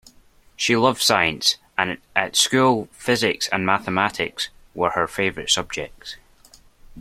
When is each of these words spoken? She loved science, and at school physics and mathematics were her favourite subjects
She 0.55 0.75
loved 0.75 0.99
science, 0.99 1.57
and 1.77 1.99
at 2.15 2.35
school 2.35 2.89
physics 2.91 3.47
and 3.49 3.67
mathematics 3.67 4.49
were 4.73 4.89
her 4.89 5.05
favourite 5.07 5.51
subjects 5.51 6.15